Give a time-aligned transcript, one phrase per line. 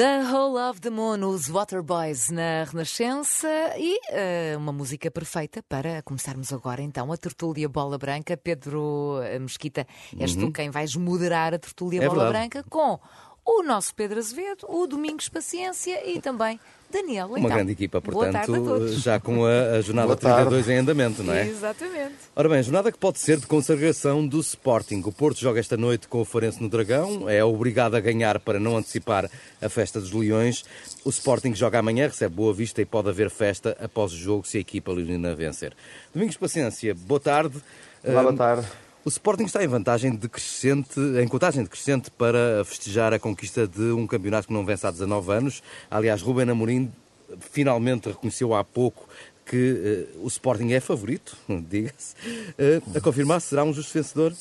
[0.00, 6.00] The Whole of the Moon, os Waterboys na Renascença e uh, uma música perfeita para
[6.00, 8.34] começarmos agora então a tertúlia Bola Branca.
[8.34, 9.86] Pedro eh, Mesquita,
[10.18, 10.46] és uhum.
[10.46, 12.48] tu quem vais moderar a tertúlia é Bola verdade.
[12.48, 12.98] Branca com
[13.44, 16.58] o nosso Pedro Azevedo, o Domingos Paciência e também
[16.90, 17.28] Daniel.
[17.28, 21.46] Uma então, grande equipa, portanto, já com a, a jornada 32 em andamento, não é?
[21.46, 22.14] Exatamente.
[22.34, 25.02] Ora bem, jornada que pode ser de consagração do Sporting.
[25.04, 28.58] O Porto joga esta noite com o Farense no Dragão, é obrigado a ganhar para
[28.58, 29.30] não antecipar
[29.62, 30.64] a festa dos Leões.
[31.04, 34.58] O Sporting joga amanhã, recebe Boa Vista e pode haver festa após o jogo se
[34.58, 35.72] a equipa leonina vencer.
[36.12, 37.62] Domingos Paciência, boa tarde.
[38.04, 38.66] Olá, boa tarde.
[39.02, 44.06] O Sporting está em vantagem decrescente, em contagem decrescente para festejar a conquista de um
[44.06, 45.62] campeonato que não vence há 19 anos.
[45.90, 46.92] Aliás, Ruben Amorim
[47.40, 49.08] finalmente reconheceu há pouco
[49.46, 52.14] que uh, o Sporting é favorito, diga-se.
[52.58, 54.34] Uh, a confirmar, será um justo vencedor?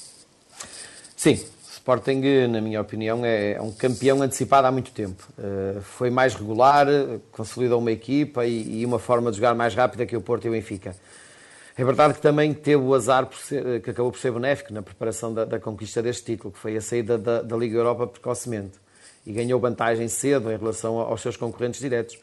[1.16, 5.26] Sim, o Sporting, na minha opinião, é um campeão antecipado há muito tempo.
[5.38, 6.85] Uh, foi mais regular,
[7.32, 10.49] consolidou uma equipa e, e, uma forma de jogar mais rápida que o Porto e
[10.49, 10.94] o Benfica.
[11.80, 15.34] É verdade que também teve o azar ser, que acabou por ser benéfico na preparação
[15.34, 18.77] da, da conquista deste título, que foi a saída da, da, Liga Europa precocemente.
[19.26, 22.20] E ganhou vantagem cedo em relação aos seus concorrentes diretos.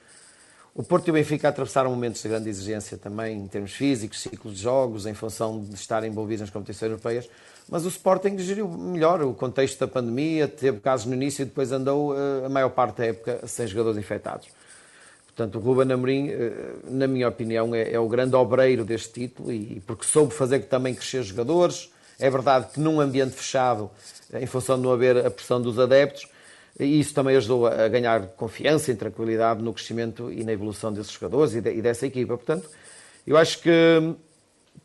[0.75, 4.57] O Porto e o Benfica atravessaram momentos de grande exigência também, em termos físicos, ciclos
[4.57, 7.27] de jogos, em função de estarem envolvidos nas competições europeias.
[7.67, 11.73] Mas o Sporting geriu melhor o contexto da pandemia, teve casos no início e depois
[11.73, 14.49] andou eh, a maior parte da época sem jogadores infectados.
[15.37, 19.53] Portanto, o Ruben Amorim, eh, na minha opinião, é, é, o grande obreiro deste título
[19.53, 21.91] e porque soube fazer também crescer jogadores.
[22.19, 23.91] É verdade que num ambiente fechado,
[24.33, 26.27] eh, em função de não haver a pressão dos adeptos,
[26.81, 31.13] e isso também ajudou a ganhar confiança e tranquilidade no crescimento e na evolução desses
[31.13, 32.39] jogadores e, de, e dessa equipa.
[32.39, 32.71] Portanto,
[33.27, 34.15] eu acho que hum,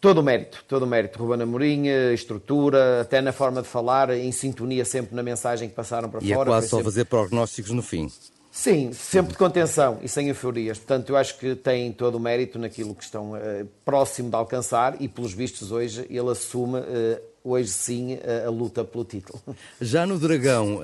[0.02, 1.18] todo o mérito, todo o mérito.
[1.18, 5.76] Ruben Amorim, eh, estrutura, até na forma de falar, em sintonia sempre na mensagem que
[5.76, 6.40] passaram para e fora.
[6.40, 6.92] E é quase só sempre...
[6.92, 8.12] fazer prognósticos no fim.
[8.52, 10.78] Sim, sempre de contenção e sem euforias.
[10.78, 15.02] Portanto, eu acho que tem todo o mérito naquilo que estão uh, próximo de alcançar
[15.02, 19.42] e, pelos vistos, hoje ele assume, uh, hoje sim, uh, a luta pelo título.
[19.80, 20.82] Já no Dragão,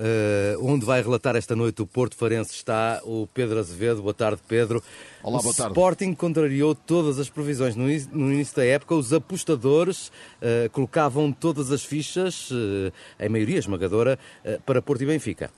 [0.62, 4.02] onde vai relatar esta noite o Porto Farense, está o Pedro Azevedo.
[4.02, 4.82] Boa tarde, Pedro.
[5.22, 5.72] Olá, boa tarde.
[5.72, 7.76] O Sporting contrariou todas as previsões.
[7.76, 10.10] No, no início da época, os apostadores
[10.72, 12.50] colocavam todas as fichas,
[13.20, 14.18] em maioria esmagadora,
[14.66, 15.52] para Porto e Benfica.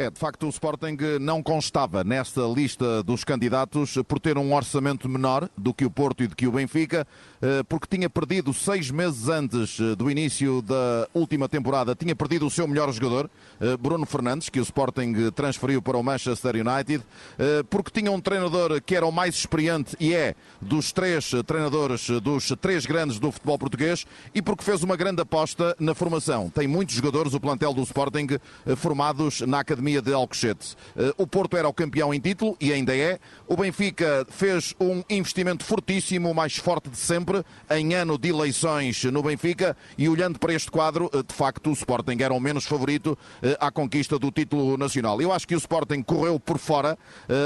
[0.00, 5.06] É, de facto, o Sporting não constava nesta lista dos candidatos por ter um orçamento
[5.06, 7.06] menor do que o Porto e do que o Benfica,
[7.42, 12.46] eh, porque tinha perdido seis meses antes eh, do início da última temporada, tinha perdido
[12.46, 13.28] o seu melhor jogador,
[13.60, 17.04] eh, Bruno Fernandes, que o Sporting transferiu para o Manchester United,
[17.68, 22.48] porque tinha um treinador que era o mais experiente e é dos três treinadores, dos
[22.58, 26.48] três grandes do futebol português, e porque fez uma grande aposta na formação.
[26.48, 28.28] Tem muitos jogadores, o plantel do Sporting,
[28.76, 30.76] formados na academia Academia de Alcochete.
[30.96, 33.18] Eh, o Porto era o campeão em título e ainda é.
[33.48, 39.02] O Benfica fez um investimento fortíssimo, o mais forte de sempre, em ano de eleições
[39.04, 39.76] no Benfica.
[39.98, 43.56] E olhando para este quadro, eh, de facto, o Sporting era o menos favorito eh,
[43.60, 45.20] à conquista do título nacional.
[45.20, 46.96] Eu acho que o Sporting correu por fora.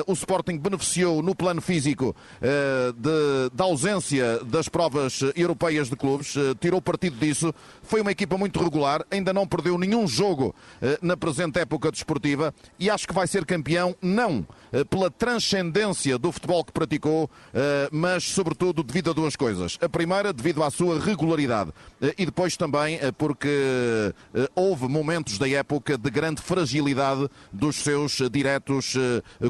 [0.06, 6.81] O Sporting beneficiou no plano físico de, da ausência das provas europeias de clubes, tirou
[6.81, 7.54] partido disso.
[7.83, 10.54] Foi uma equipa muito regular, ainda não perdeu nenhum jogo
[11.00, 12.34] na presente época desportiva
[12.78, 17.89] e acho que vai ser campeão não eh, pela transcendência do futebol que praticou, eh,
[17.93, 19.78] mas sobretudo devido a duas coisas.
[19.81, 21.71] A primeira, devido à sua regularidade
[22.03, 24.12] eh, e depois também porque
[24.55, 28.95] houve momentos da época de grande fragilidade dos seus diretos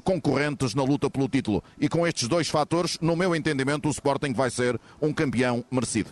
[0.03, 1.63] concorrentes na luta pelo título.
[1.79, 6.11] E com estes dois fatores, no meu entendimento, o Sporting vai ser um campeão merecido.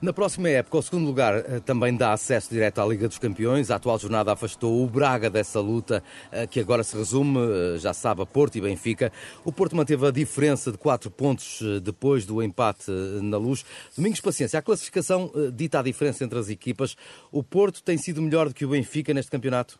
[0.00, 3.70] Na próxima época, o segundo lugar eh, também dá acesso direto à Liga dos Campeões.
[3.70, 7.92] A atual jornada afastou o Braga dessa luta, eh, que agora se resume, eh, já
[7.92, 9.12] sabe, a Porto e Benfica.
[9.44, 12.90] O Porto manteve a diferença de 4 pontos depois do empate
[13.22, 13.64] na luz.
[13.96, 16.96] Domingos Paciência, a classificação dita a diferença entre as equipas.
[17.30, 19.78] O Porto tem sido melhor do que o Benfica neste campeonato?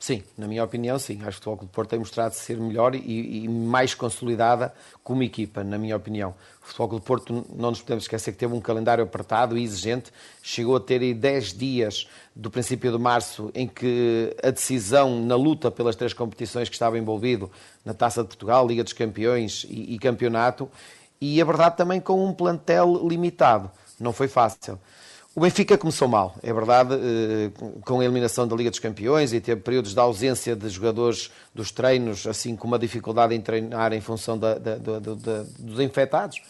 [0.00, 1.16] Sim, na minha opinião, sim.
[1.16, 4.72] Acho que o Futebol Clube Porto tem mostrado ser melhor e, e, mais consolidada
[5.04, 6.34] como equipa, na minha opinião.
[6.62, 10.10] O Futebol Clube Porto, não nos podemos esquecer que teve um calendário apertado e exigente.
[10.42, 15.70] Chegou a ter 10 dias do princípio de março em que a decisão na luta
[15.70, 17.50] pelas três competições que estava envolvido,
[17.84, 20.66] na Taça de Portugal, Liga dos Campeões e, e Campeonato,
[21.20, 23.70] e a verdade também com um plantel limitado.
[24.00, 24.78] Não foi fácil.
[25.40, 27.50] O Benfica começou mal, é verdade, eh,
[27.82, 31.70] com a eliminação da Liga dos Campeões e teve períodos de ausência de jogadores dos
[31.70, 34.98] treinos, assim como uma dificuldade em treinar em função da, da, da,
[35.58, 36.42] dos infectados.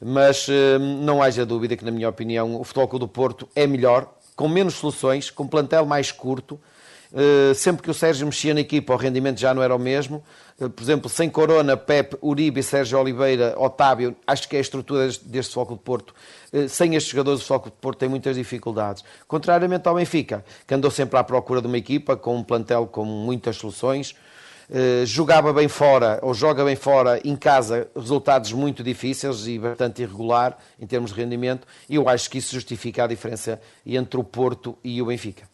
[0.00, 3.66] Mas eh, não haja dúvida que, na minha opinião, o Futebol Clube do Porto é
[3.66, 6.60] melhor, com menos soluções, com plantel mais curto
[7.54, 10.22] sempre que o Sérgio mexia na equipa, o rendimento já não era o mesmo.
[10.60, 15.08] Uh, por exemplo, sem Corona, Pepe, Uribe, Sérgio Oliveira, Otávio, acho que é a estrutura
[15.22, 16.12] deste, Foco de Porto.
[16.52, 19.04] Uh, sem estes jogadores, o Foco de Porto tem muitas dificuldades.
[19.28, 23.04] Contrariamente ao Benfica, que andou sempre à procura de uma equipa com um plantel com
[23.04, 24.14] muitas soluções.
[25.06, 30.58] Jogava bem fora, ou joga bem fora, em casa, resultados muito difíceis e bastante irregular
[30.78, 35.00] em termos de rendimento, eu acho que isso justifica a diferença entre o Porto e
[35.00, 35.44] o Benfica.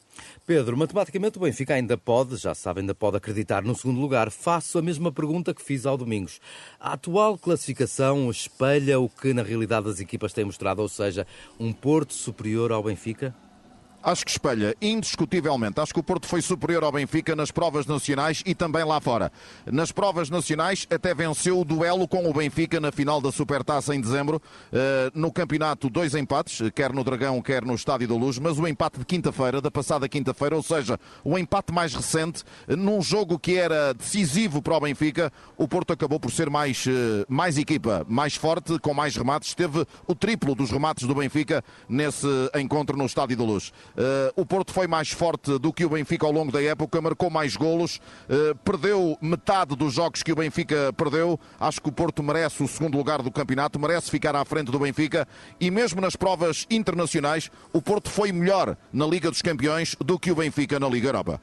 [0.47, 4.31] Pedro, matematicamente o Benfica ainda pode, já sabe, ainda pode acreditar no segundo lugar.
[4.31, 6.39] Faço a mesma pergunta que fiz ao Domingos.
[6.79, 11.27] A atual classificação espelha o que na realidade as equipas têm mostrado, ou seja,
[11.59, 13.35] um Porto superior ao Benfica?
[14.05, 15.81] Acho que espelha, indiscutivelmente.
[15.81, 19.33] Acho que o Porto foi superior ao Benfica nas provas nacionais e também lá fora.
[19.65, 24.01] Nas provas nacionais, até venceu o duelo com o Benfica na final da Supertaça em
[24.03, 24.43] dezembro.
[24.71, 28.69] Uh, no campeonato, dois empates, quer no Dragão, quer no Estádio da Luz, mas o
[28.69, 33.57] empate de quinta-feira, da passada quinta-feira, ou seja, o empate mais recente, num jogo que
[33.57, 36.85] era decisivo para o Benfica, o Porto acabou por ser mais,
[37.27, 39.55] mais equipa, mais forte, com mais remates.
[39.55, 43.73] Teve o triplo dos remates do Benfica nesse encontro no Estádio da Luz.
[43.97, 47.31] Uh, o Porto foi mais forte do que o Benfica ao longo da época, marcou
[47.31, 51.39] mais golos, uh, perdeu metade dos jogos que o Benfica perdeu.
[51.61, 54.79] Acho que o Porto merece o segundo lugar do campeonato, merece ficar à frente do
[54.79, 55.29] Benfica
[55.61, 60.33] e mesmo nas provas internacionais, o Porto foi melhor na Liga dos Campeões do que
[60.33, 61.41] o Benfica na Liga Europa.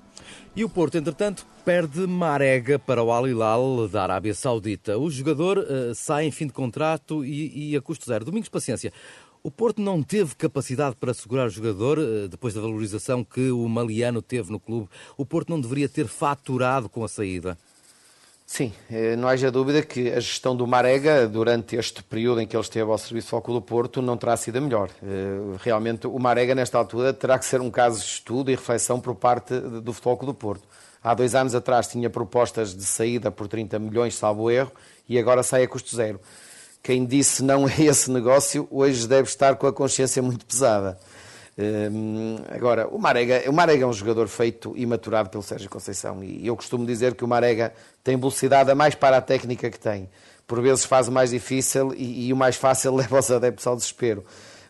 [0.55, 4.97] E o Porto, entretanto, perde Marega para o Al Hilal da Arábia Saudita.
[4.97, 8.25] O jogador uh, sai em fim de contrato e, e a custo zero.
[8.25, 8.91] Domingos, paciência.
[9.43, 13.67] O Porto não teve capacidade para segurar o jogador eh, depois da valorização que o
[13.67, 14.87] Maliano teve no clube.
[15.17, 17.57] O Porto não deveria ter faturado com a saída.
[18.45, 22.55] Sim, eh, não haja dúvida que a gestão do Marega durante este período em que
[22.55, 24.91] ele esteve ao serviço foco do Porto não terá sido a melhor.
[25.01, 28.99] Eh, realmente o Marega nesta altura terá que ser um caso de estudo e reflexão
[28.99, 30.67] por parte do foco do Porto.
[31.03, 34.71] Há dois anos atrás tinha propostas de saída por 30 milhões, salvo erro,
[35.09, 36.19] e agora sai a custo zero
[36.83, 40.97] quem disse não a esse negócio hoje deve estar com a consciência muito pesada.
[41.57, 46.23] Hum, agora, o Marega, o Marega é um jogador feito e maturado pelo Sérgio Conceição
[46.23, 47.73] e eu costumo dizer que o Marega
[48.03, 50.09] tem velocidade a mais para a técnica que tem.
[50.47, 53.75] Por vezes faz o mais difícil e, e o mais fácil leva os adeptos ao
[53.75, 54.25] desespero.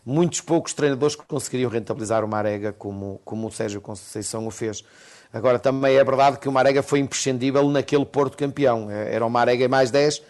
[0.06, 4.84] Muitos poucos treinadores conseguiriam rentabilizar o Marega como, como o Sérgio Conceição o fez.
[5.32, 8.90] Agora, também é verdade que o Marega foi imprescindível naquele Porto campeão.
[8.90, 10.22] Era o Marega mais 10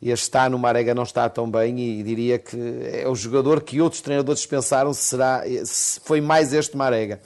[0.00, 2.56] este ano o Marega não está tão bem e diria que
[2.92, 7.20] é o jogador que outros treinadores pensaram será, se foi mais este Marega.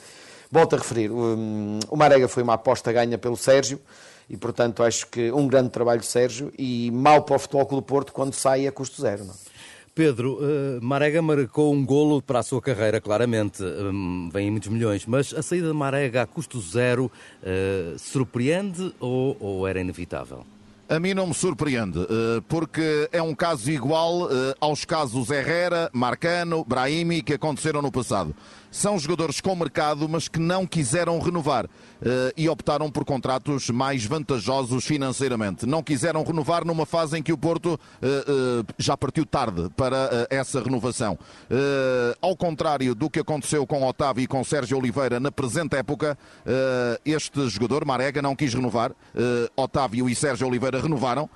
[0.51, 3.81] Volto a referir, o Marega foi uma aposta ganha pelo Sérgio
[4.29, 7.85] e, portanto, acho que um grande trabalho do Sérgio e mal para o Futebol Clube
[7.85, 9.25] do Porto quando sai a custo zero.
[9.25, 9.35] Não?
[9.95, 14.71] Pedro, uh, Marega marcou um golo para a sua carreira, claramente, um, vem em muitos
[14.71, 20.47] milhões, mas a saída de Marega a custo zero uh, surpreende ou, ou era inevitável?
[20.93, 25.89] A mim não me surpreende, eh, porque é um caso igual eh, aos casos Herrera,
[25.91, 28.37] Marcano, Brahimi que aconteceram no passado
[28.73, 31.69] são jogadores com mercado, mas que não quiseram renovar uh,
[32.35, 35.67] e optaram por contratos mais vantajosos financeiramente.
[35.67, 40.27] Não quiseram renovar numa fase em que o Porto uh, uh, já partiu tarde para
[40.31, 41.19] essa renovação.
[42.23, 46.17] ao contrário do que aconteceu com Otávio e com Sérgio Oliveira na presente época,
[47.05, 48.93] este jogador, Marega, não quis renovar.
[49.55, 51.29] Otávio e Sérgio Oliveira renovaram.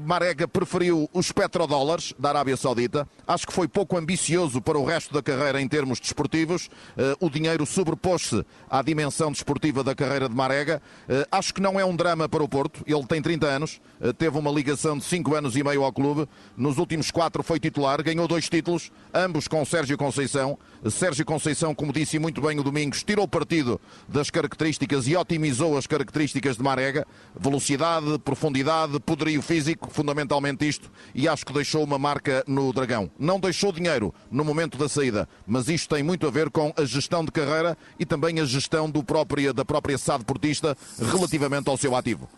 [0.00, 3.06] Marega preferiu os petrodólares da Arábia Saudita.
[3.26, 6.53] Acho que foi pouco ambicioso para o resto da carreira em termos desportivos
[6.96, 10.80] eh, o dinheiro sobrepôs-se à dimensão desportiva da carreira de Marega.
[11.08, 12.82] Eh, acho que não é um drama para o Porto.
[12.86, 16.28] Ele tem 30 anos, eh, teve uma ligação de 5 anos e meio ao clube.
[16.56, 20.58] Nos últimos 4 foi titular, ganhou dois títulos, ambos com Sérgio Conceição.
[20.90, 25.86] Sérgio Conceição, como disse muito bem o Domingos, tirou partido das características e otimizou as
[25.86, 27.06] características de Marega.
[27.38, 30.90] Velocidade, profundidade, poderio físico, fundamentalmente isto.
[31.14, 33.10] E acho que deixou uma marca no Dragão.
[33.18, 36.72] Não deixou dinheiro no momento da saída, mas isto tem muito a ver ver com
[36.76, 41.68] a gestão de carreira e também a gestão do própria, da própria SAD Portista relativamente
[41.68, 42.28] ao seu ativo.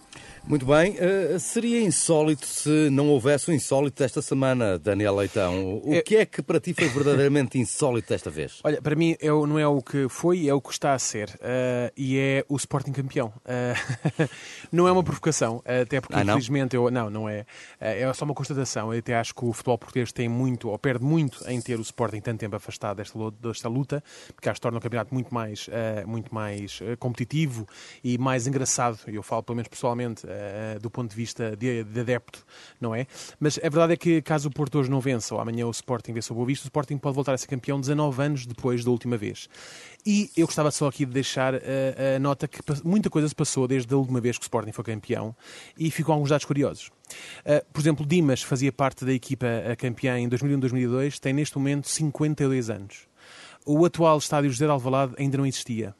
[0.49, 0.93] Muito bem.
[0.93, 5.83] Uh, seria insólito se não houvesse o um insólito desta semana, Daniel Leitão.
[5.85, 6.01] O é...
[6.01, 8.61] que é que para ti foi verdadeiramente insólito desta vez?
[8.63, 11.31] Olha, para mim é, não é o que foi, é o que está a ser.
[11.31, 13.33] Uh, e é o Sporting campeão.
[13.45, 14.29] Uh,
[14.71, 16.93] não é uma provocação, até porque ah, infelizmente eu.
[16.93, 17.45] Não, não é.
[17.81, 18.95] é só uma constatação.
[18.95, 21.83] Eu até acho que o futebol português tem muito, ou perde muito, em ter o
[21.83, 25.69] Sporting tanto tempo afastado desta, desta luta, porque acho que torna o campeonato muito mais,
[26.07, 27.67] muito mais competitivo
[28.05, 28.97] e mais engraçado.
[29.09, 30.25] Eu falo, pelo menos pessoalmente
[30.81, 32.45] do ponto de vista de, de, adepto,
[32.81, 33.07] não é?
[33.39, 36.13] Mas a verdade é que caso o Porto hoje não vença, ou amanhã o Sporting
[36.13, 38.91] vença o Boa Vista, o Sporting pode voltar a ser campeão 19 anos depois da
[38.91, 39.49] última vez.
[40.05, 41.59] E eu gostava só aqui de deixar uh,
[42.17, 44.85] a nota que muita coisa se passou desde a última vez que o Sporting foi
[44.85, 45.35] campeão
[45.77, 46.89] e ficam alguns dados curiosos.
[47.41, 49.47] Uh, por exemplo, Dimas fazia parte da equipa
[49.79, 53.09] campeã em 2001-2002, tem neste momento 52 anos.
[53.65, 55.95] O atual estádio José de Alvalade ainda não existia.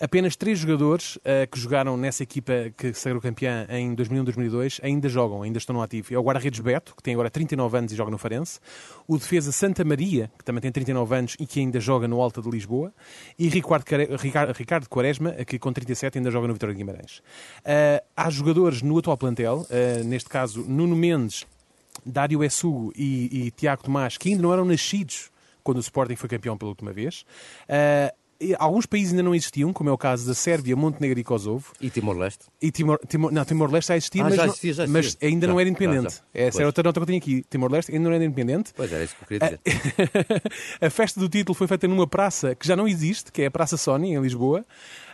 [0.00, 5.42] Apenas três jogadores uh, que jogaram nessa equipa que sagrou campeã em 2001-2002 ainda jogam,
[5.42, 6.14] ainda estão no ativo.
[6.14, 8.60] É o guarda-redes Beto, que tem agora 39 anos e joga no Farense.
[9.06, 12.40] O defesa Santa Maria, que também tem 39 anos e que ainda joga no Alta
[12.40, 12.92] de Lisboa.
[13.38, 13.84] E Ricardo,
[14.54, 17.18] Ricardo Quaresma, que com 37 ainda joga no Vitória de Guimarães.
[17.18, 21.46] Uh, há jogadores no atual plantel, uh, neste caso Nuno Mendes,
[22.04, 25.30] Dário Essugo e, e Tiago Tomás, que ainda não eram nascidos
[25.62, 27.26] quando o Sporting foi campeão pela última vez.
[27.68, 28.16] Uh,
[28.58, 31.72] alguns países ainda não existiam, como é o caso da Sérvia, Montenegro e Kosovo.
[31.80, 32.46] E Timor-Leste?
[32.62, 35.02] E Timor, Timor, não, Timor-Leste já existia, ah, mas, já existia, já existia.
[35.02, 36.14] mas ainda já, não era independente.
[36.14, 37.44] Já, Essa era outra nota que eu tinha aqui.
[37.50, 38.72] Timor-Leste ainda não era independente.
[38.76, 40.42] Pois era isso que eu queria dizer.
[40.80, 43.50] a festa do título foi feita numa praça que já não existe, que é a
[43.50, 44.64] Praça Sony, em Lisboa.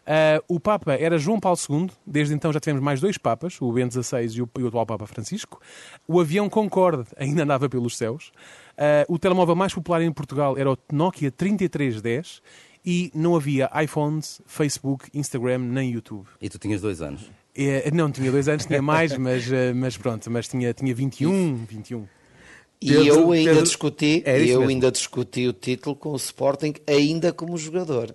[0.05, 3.73] Uh, o Papa era João Paulo II, desde então já tivemos mais dois Papas, o
[3.73, 5.61] Bento XVI e o, e o atual Papa Francisco.
[6.07, 8.31] O avião Concorde ainda andava pelos céus.
[8.73, 12.43] Uh, o telemóvel mais popular em Portugal era o Nokia 3310
[12.85, 16.27] e não havia iPhones, Facebook, Instagram nem YouTube.
[16.41, 17.31] E tu tinhas dois anos?
[17.57, 21.65] É, não, tinha dois anos, tinha mais, mas, uh, mas pronto, mas tinha, tinha 21,
[21.65, 22.07] 21.
[22.81, 23.65] E Pedro, eu ainda Pedro...
[23.65, 24.69] discuti, é eu mesmo.
[24.69, 28.15] ainda discuti o título com o Sporting ainda como jogador.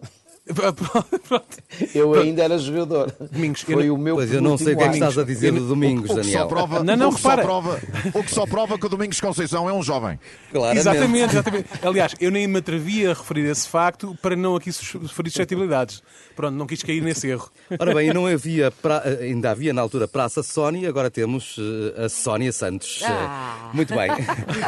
[1.93, 3.11] eu ainda era jogador.
[3.31, 5.23] Domingos, Foi eu, o meu Pois eu não sei o que é que estás a
[5.23, 6.47] dizer do Domingos, o, o Daniel.
[6.47, 7.41] Prova, não, não, o, que repara.
[7.41, 7.81] prova,
[8.13, 10.19] o que só prova que o Domingos Conceição é um jovem.
[10.51, 10.79] Claramente.
[10.79, 11.69] Exatamente, exatamente.
[11.81, 16.01] Aliás, eu nem me atrevia a referir esse facto para não aqui sugerir suscetibilidades.
[16.35, 17.49] Pronto, não quis cair nesse erro.
[17.77, 19.03] Ora bem, não havia, pra...
[19.21, 23.01] ainda havia na altura Praça Sónia, agora temos uh, a Sónia Santos.
[23.03, 23.69] Ah.
[23.71, 24.09] Uh, muito bem.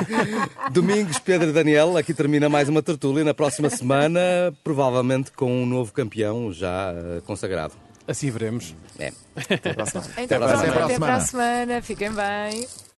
[0.71, 3.23] Domingos, Pedro e Daniel, aqui termina mais uma tertúlia.
[3.23, 4.19] Na próxima semana,
[4.63, 7.73] provavelmente com um novo campeão já uh, consagrado.
[8.07, 8.75] Assim veremos.
[8.99, 9.11] É.
[9.35, 10.13] Até para a semana.
[10.17, 11.81] Então, até para a semana.
[11.81, 12.67] Fiquem bem.